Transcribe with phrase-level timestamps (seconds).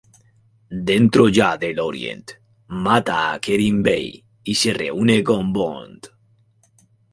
[0.89, 2.33] Dentro ya del "Orient",
[2.69, 6.09] mata a Kerim Bey y se reúne con Bond.